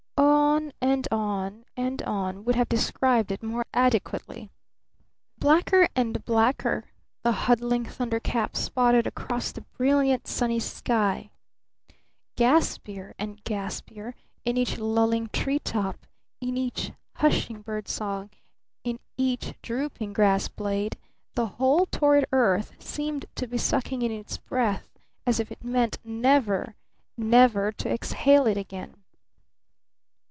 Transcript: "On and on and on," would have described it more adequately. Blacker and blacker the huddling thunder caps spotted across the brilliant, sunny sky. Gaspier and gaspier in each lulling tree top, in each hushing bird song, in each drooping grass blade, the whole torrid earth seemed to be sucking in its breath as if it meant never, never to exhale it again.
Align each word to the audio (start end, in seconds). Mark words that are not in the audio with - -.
"On 0.63 0.71
and 0.81 1.07
on 1.11 1.65
and 1.75 2.01
on," 2.03 2.43
would 2.43 2.55
have 2.55 2.69
described 2.69 3.31
it 3.31 3.41
more 3.41 3.65
adequately. 3.73 4.51
Blacker 5.37 5.87
and 5.95 6.23
blacker 6.25 6.89
the 7.23 7.31
huddling 7.31 7.85
thunder 7.85 8.19
caps 8.19 8.59
spotted 8.59 9.07
across 9.07 9.51
the 9.51 9.61
brilliant, 9.61 10.27
sunny 10.27 10.59
sky. 10.59 11.31
Gaspier 12.35 13.13
and 13.17 13.43
gaspier 13.43 14.13
in 14.43 14.57
each 14.57 14.77
lulling 14.77 15.29
tree 15.29 15.59
top, 15.59 16.05
in 16.41 16.57
each 16.57 16.91
hushing 17.15 17.61
bird 17.61 17.87
song, 17.87 18.29
in 18.83 18.99
each 19.17 19.55
drooping 19.61 20.13
grass 20.13 20.47
blade, 20.49 20.97
the 21.33 21.47
whole 21.47 21.85
torrid 21.85 22.25
earth 22.31 22.73
seemed 22.77 23.25
to 23.35 23.47
be 23.47 23.57
sucking 23.57 24.01
in 24.01 24.11
its 24.11 24.37
breath 24.37 24.89
as 25.25 25.39
if 25.39 25.51
it 25.51 25.63
meant 25.63 25.97
never, 26.03 26.75
never 27.17 27.71
to 27.71 27.89
exhale 27.89 28.45
it 28.45 28.57
again. 28.57 28.95